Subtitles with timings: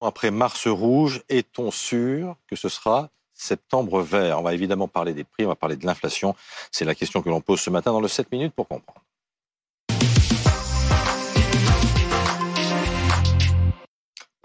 [0.00, 4.40] Après Mars rouge, est-on sûr que ce sera septembre vert?
[4.40, 6.34] On va évidemment parler des prix, on va parler de l'inflation.
[6.70, 9.05] C'est la question que l'on pose ce matin dans le 7 minutes pour comprendre.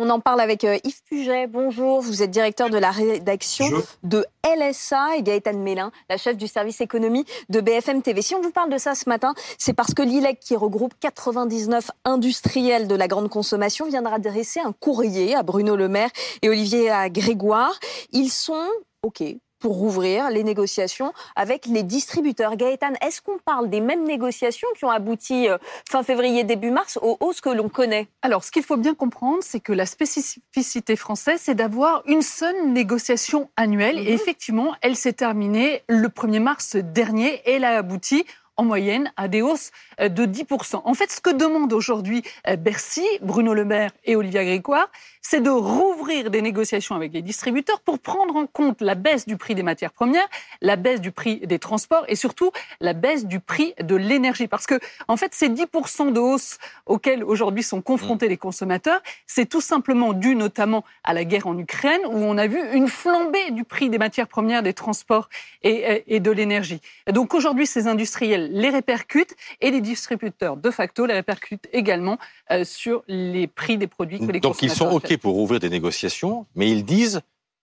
[0.03, 1.45] On en parle avec euh, Yves Puget.
[1.45, 3.67] Bonjour, vous êtes directeur de la rédaction
[4.01, 8.23] de LSA et Gaëtan Mélin, la chef du service économie de BFM TV.
[8.23, 11.91] Si on vous parle de ça ce matin, c'est parce que l'ILEC, qui regroupe 99
[12.03, 16.09] industriels de la grande consommation, viendra adresser un courrier à Bruno Le Maire
[16.41, 17.79] et Olivier Grégoire.
[18.11, 18.69] Ils sont,
[19.03, 19.21] OK,
[19.61, 22.57] pour rouvrir les négociations avec les distributeurs.
[22.57, 25.57] Gaëtan, est-ce qu'on parle des mêmes négociations qui ont abouti euh,
[25.89, 28.09] fin février, début mars aux hausses que l'on connaît?
[28.21, 32.67] Alors, ce qu'il faut bien comprendre, c'est que la spécificité française, c'est d'avoir une seule
[32.67, 33.99] négociation annuelle.
[33.99, 34.15] Et mhm.
[34.15, 38.25] effectivement, elle s'est terminée le 1er mars dernier et elle a abouti
[38.57, 39.71] en moyenne à des hausses
[40.09, 40.81] de 10%.
[40.83, 44.89] En fait, ce que demande aujourd'hui euh, Bercy, Bruno Le Maire et Olivia Grégoire,
[45.21, 49.37] c'est de rouvrir des négociations avec les distributeurs pour prendre en compte la baisse du
[49.37, 50.27] prix des matières premières,
[50.61, 54.47] la baisse du prix des transports et surtout la baisse du prix de l'énergie.
[54.47, 59.47] Parce que, en fait, ces 10% de hausse auxquels aujourd'hui sont confrontés les consommateurs, c'est
[59.47, 63.51] tout simplement dû notamment à la guerre en Ukraine où on a vu une flambée
[63.51, 65.29] du prix des matières premières, des transports
[65.63, 66.81] et, et de l'énergie.
[67.11, 72.17] Donc aujourd'hui, ces industriels les répercutent et les distributeurs, de facto, les répercutent également
[72.49, 75.69] euh, sur les prix des produits que les Donc ils sont OK pour ouvrir des
[75.69, 77.21] négociations, mais ils disent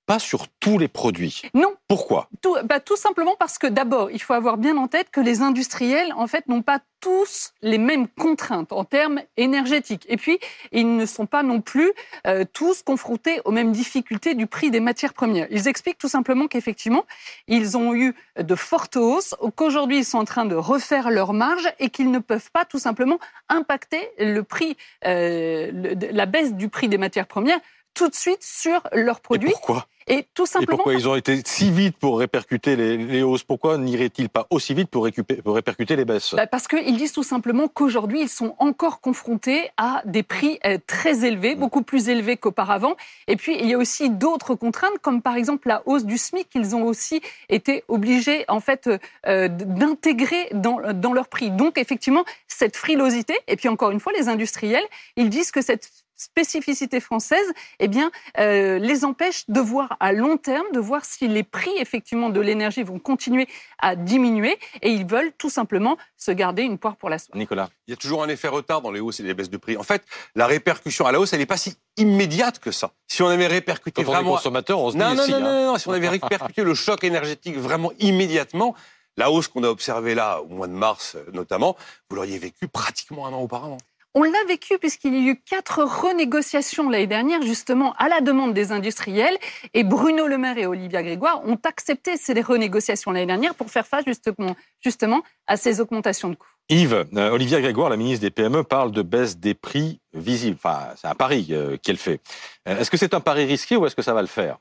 [0.09, 1.43] pas sur tous les produits.
[1.53, 1.75] Non.
[1.87, 2.31] Pourquoi?
[2.41, 5.43] Tout, bah, tout simplement parce que d'abord, il faut avoir bien en tête que les
[5.43, 10.07] industriels, en fait, n'ont pas tous les mêmes contraintes en termes énergétiques.
[10.09, 10.39] Et puis,
[10.73, 11.93] ils ne sont pas non plus
[12.27, 15.47] euh, tous confrontés aux mêmes difficultés du prix des matières premières.
[15.51, 17.05] Ils expliquent tout simplement qu'effectivement,
[17.47, 21.71] ils ont eu de fortes hausses, qu'aujourd'hui, ils sont en train de refaire leur marge
[21.79, 23.19] et qu'ils ne peuvent pas tout simplement
[23.51, 27.61] impacter le prix, euh, la baisse du prix des matières premières
[27.99, 29.51] tout de suite sur leurs produits.
[29.51, 29.87] Et pourquoi?
[30.09, 30.73] et tout simplement.
[30.73, 33.45] Et pourquoi ils ont été si vite pour répercuter les, hausses?
[33.45, 35.09] Pourquoi n'iraient-ils pas aussi vite pour,
[35.45, 36.35] pour répercuter les baisses?
[36.35, 40.79] Bah Parce qu'ils disent tout simplement qu'aujourd'hui, ils sont encore confrontés à des prix euh,
[40.87, 41.59] très élevés, mm.
[41.59, 42.97] beaucoup plus élevés qu'auparavant.
[43.27, 46.49] Et puis, il y a aussi d'autres contraintes, comme par exemple la hausse du SMIC,
[46.49, 48.89] qu'ils ont aussi été obligés, en fait,
[49.27, 51.51] euh, d'intégrer dans, dans leur prix.
[51.51, 54.85] Donc, effectivement, cette frilosité, et puis encore une fois, les industriels,
[55.17, 57.47] ils disent que cette spécificité française,
[57.79, 61.71] eh bien, euh, les empêche de voir à long terme, de voir si les prix
[61.79, 63.49] effectivement de l'énergie vont continuer
[63.79, 67.35] à diminuer, et ils veulent tout simplement se garder une poire pour la soie.
[67.37, 69.57] Nicolas, il y a toujours un effet retard dans les hausses et les baisses de
[69.57, 69.77] prix.
[69.77, 70.03] En fait,
[70.35, 72.91] la répercussion à la hausse, elle n'est pas si immédiate que ça.
[73.07, 75.31] Si on avait répercuté Quand vraiment, on est consommateur, on se non, dit non, si,
[75.31, 75.41] non, hein.
[75.41, 78.75] non, non, si on avait répercuté le choc énergétique vraiment immédiatement,
[79.17, 81.77] la hausse qu'on a observée là, au mois de mars notamment,
[82.11, 83.79] vous l'auriez vécu pratiquement un an auparavant.
[84.21, 88.53] On l'a vécu puisqu'il y a eu quatre renégociations l'année dernière, justement à la demande
[88.53, 89.39] des industriels.
[89.75, 93.87] Et Bruno Le Maire et Olivia Grégoire ont accepté ces renégociations l'année dernière pour faire
[93.87, 96.49] face justement, justement à ces augmentations de coûts.
[96.69, 100.59] Yves, euh, Olivia Grégoire, la ministre des PME, parle de baisse des prix visibles.
[100.61, 102.21] Enfin, c'est un pari euh, qu'elle fait.
[102.67, 104.59] Euh, est-ce que c'est un pari risqué ou est-ce que ça va le faire?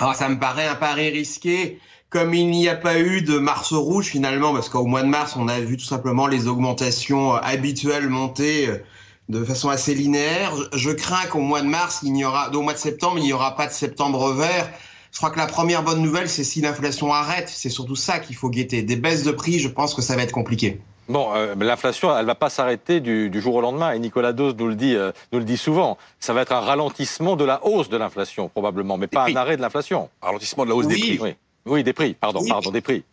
[0.00, 3.72] Ah, Ça me paraît un pari risqué comme il n'y a pas eu de mars
[3.72, 7.40] rouge finalement, parce qu'au mois de mars, on a vu tout simplement les augmentations euh,
[7.42, 8.78] habituelles monter euh,
[9.28, 10.52] de façon assez linéaire.
[10.72, 13.32] Je crains qu'au mois de mars, il n'y aura, au mois de septembre, il n'y
[13.32, 14.70] aura pas de septembre vert.
[15.12, 17.48] Je crois que la première bonne nouvelle, c'est si l'inflation arrête.
[17.48, 18.82] C'est surtout ça qu'il faut guetter.
[18.82, 20.80] Des baisses de prix, je pense que ça va être compliqué.
[21.08, 23.92] Bon, euh, l'inflation, elle va pas s'arrêter du, jour au lendemain.
[23.92, 24.96] Et Nicolas Dos nous le dit,
[25.32, 25.98] nous le dit souvent.
[26.20, 29.56] Ça va être un ralentissement de la hausse de l'inflation probablement, mais pas un arrêt
[29.56, 30.08] de l'inflation.
[30.22, 31.18] Ralentissement de la hausse des prix.
[31.20, 31.34] Oui.
[31.68, 33.04] Oui, des prix, pardon, pardon, des prix.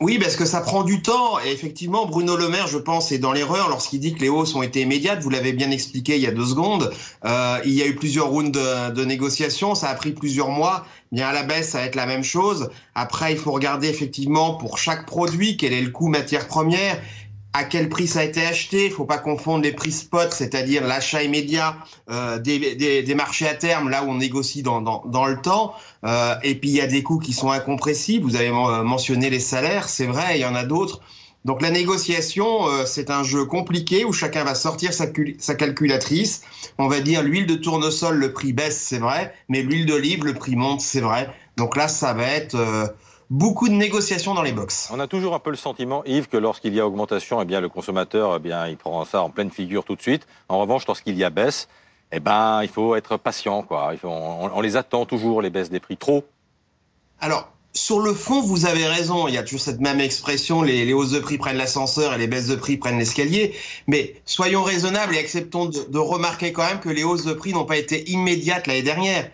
[0.00, 1.40] Oui, parce que ça prend du temps.
[1.40, 4.54] Et effectivement, Bruno Le Maire, je pense, est dans l'erreur lorsqu'il dit que les hausses
[4.54, 5.20] ont été immédiates.
[5.22, 6.92] Vous l'avez bien expliqué il y a deux secondes.
[7.24, 9.74] Euh, il y a eu plusieurs rounds de, de, négociations.
[9.74, 10.86] Ça a pris plusieurs mois.
[11.10, 12.70] Bien à la baisse, ça va être la même chose.
[12.94, 17.00] Après, il faut regarder effectivement pour chaque produit quel est le coût matière première
[17.58, 18.86] à quel prix ça a été acheté.
[18.86, 21.76] Il faut pas confondre les prix spot, c'est-à-dire l'achat immédiat
[22.08, 25.74] euh, des, marchés à terme, là où on négocie dans, le temps.
[26.04, 28.24] Euh, et puis il y a des coûts qui sont incompressibles.
[28.24, 31.00] Vous avez mentionné les salaires, c'est vrai, il y en a d'autres.
[31.44, 35.06] Donc la négociation, euh, c'est un jeu compliqué où chacun va sortir sa,
[35.38, 36.42] sa, calculatrice.
[36.78, 40.34] On va dire l'huile de tournesol, le prix baisse, c'est vrai, mais l'huile d'olive, le
[40.34, 41.28] prix monte, c'est vrai.
[41.56, 42.56] Donc là, ça va être
[43.30, 44.88] beaucoup de négociations dans les box.
[44.92, 47.60] On a toujours un peu le sentiment, Yves, que lorsqu'il y a augmentation, eh bien,
[47.60, 50.26] le consommateur, eh bien, il prend ça en pleine figure tout de suite.
[50.48, 51.68] En revanche, lorsqu'il y a baisse,
[52.12, 53.62] eh ben, il faut être patient.
[53.62, 53.92] Quoi.
[54.02, 55.96] on, les attend toujours, les baisses des prix.
[55.96, 56.24] Trop
[57.20, 59.28] Alors, sur le fond, vous avez raison.
[59.28, 62.18] Il y a toujours cette même expression les, les hausses de prix prennent l'ascenseur et
[62.18, 63.54] les baisses de prix prennent l'escalier.
[63.86, 67.52] Mais soyons raisonnables et acceptons de, de, remarquer quand même que les hausses de prix
[67.52, 69.30] n'ont pas été immédiates l'année dernière.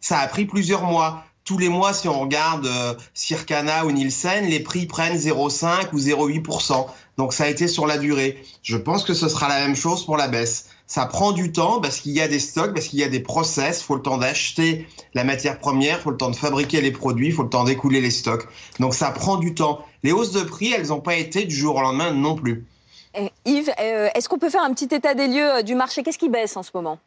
[0.00, 1.24] Ça a pris plusieurs mois.
[1.46, 5.98] Tous les mois, si on regarde euh, Circana ou Nielsen, les prix prennent 0,5 ou
[5.98, 6.86] 0,8%.
[7.18, 8.42] Donc ça a été sur la durée.
[8.64, 10.70] Je pense que ce sera la même chose pour la baisse.
[10.88, 13.20] Ça prend du temps parce qu'il y a des stocks, parce qu'il y a des
[13.20, 13.80] process.
[13.80, 16.90] Il faut le temps d'acheter la matière première, il faut le temps de fabriquer les
[16.90, 18.48] produits, il faut le temps d'écouler les stocks.
[18.80, 19.86] Donc ça prend du temps.
[20.02, 22.66] Les hausses de prix, elles n'ont pas été du jour au lendemain non plus.
[23.44, 26.02] Yves, euh, est-ce qu'on peut faire un petit état des lieux euh, du marché?
[26.02, 26.98] Qu'est-ce qui baisse en ce moment?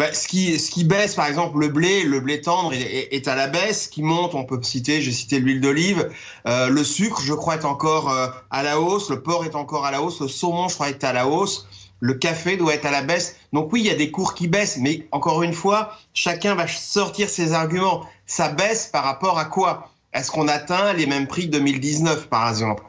[0.00, 3.84] Bah, ce, qui, baisse, par exemple, le blé, le blé tendre est, à la baisse.
[3.84, 6.08] Ce qui monte, on peut citer, j'ai cité l'huile d'olive.
[6.48, 9.10] Euh, le sucre, je crois, est encore euh, à la hausse.
[9.10, 10.22] Le porc est encore à la hausse.
[10.22, 11.68] Le saumon, je crois, est à la hausse.
[12.00, 13.36] Le café doit être à la baisse.
[13.52, 16.66] Donc oui, il y a des cours qui baissent, mais encore une fois, chacun va
[16.66, 18.06] sortir ses arguments.
[18.24, 19.90] Ça baisse par rapport à quoi?
[20.14, 22.84] Est-ce qu'on atteint les mêmes prix que 2019, par exemple?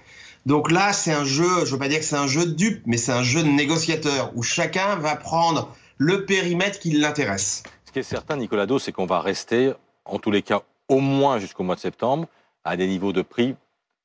[0.46, 2.84] Donc là, c'est un jeu, je veux pas dire que c'est un jeu de dupe,
[2.86, 7.62] mais c'est un jeu de négociateur où chacun va prendre le périmètre qui l'intéresse.
[7.86, 9.72] Ce qui est certain, Nicolas Do, c'est qu'on va rester,
[10.06, 12.26] en tous les cas, au moins jusqu'au mois de septembre,
[12.64, 13.56] à des niveaux de prix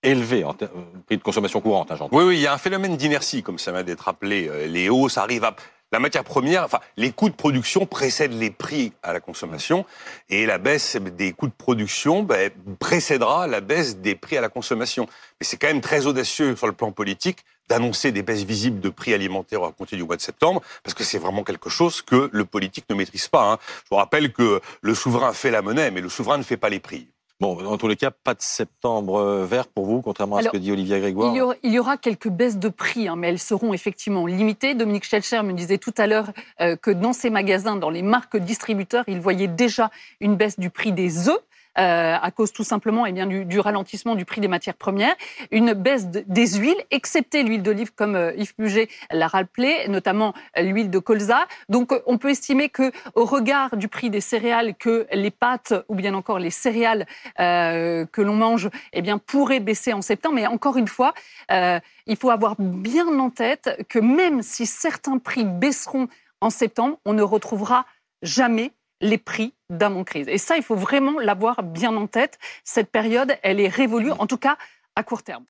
[0.02, 0.66] élevés, en euh,
[1.06, 1.90] prix de consommation courante.
[1.90, 4.46] Hein, oui, oui, il y a un phénomène d'inertie, comme ça vient d'être rappelé.
[4.46, 5.56] Euh, les hausses arrivent à
[5.92, 9.84] la matière première, enfin, les coûts de production précèdent les prix à la consommation
[10.28, 12.50] et la baisse des coûts de production ben,
[12.80, 15.06] précédera la baisse des prix à la consommation.
[15.40, 18.88] Mais c'est quand même très audacieux sur le plan politique d'annoncer des baisses visibles de
[18.88, 22.30] prix alimentaires à compter du mois de septembre, parce que c'est vraiment quelque chose que
[22.32, 23.52] le politique ne maîtrise pas.
[23.52, 23.58] Hein.
[23.84, 26.68] Je vous rappelle que le souverain fait la monnaie, mais le souverain ne fait pas
[26.68, 27.08] les prix.
[27.38, 30.48] Bon, dans tous les cas, pas de septembre euh, vert pour vous, contrairement à ce
[30.48, 31.34] que dit Olivier Grégoire.
[31.62, 34.74] Il y aura, quelques baisses de prix, hein, mais elles seront effectivement limitées.
[34.74, 36.30] Dominique Schelcher me disait tout à l'heure
[36.62, 39.90] euh, que dans ses magasins, dans les marques distributeurs, il voyait déjà
[40.20, 41.40] une baisse du prix des œufs.
[41.78, 45.14] Euh, à cause tout simplement eh bien, du, ralentissement du prix des matières premières,
[45.50, 50.62] une baisse des huiles, excepté l'huile d'olive comme euh, Yves Puget l'a rappelé, notamment euh,
[50.62, 51.46] l'huile de colza.
[51.68, 55.94] Donc on peut estimer que au regard du prix des céréales, que les pâtes ou
[55.94, 57.06] bien encore les céréales
[57.36, 60.36] que l'on mange eh bien, pourraient baisser en septembre.
[60.36, 61.14] Mais encore une fois,
[61.50, 66.08] il faut avoir bien en tête que même si certains prix baisseront
[66.40, 67.86] en septembre, on ne retrouvera
[68.22, 70.28] jamais les prix d'avant-crise.
[70.28, 72.38] Et ça, il faut vraiment l'avoir bien en tête.
[72.64, 74.56] Cette période, elle est révolue, en tout cas
[74.94, 75.44] à court terme.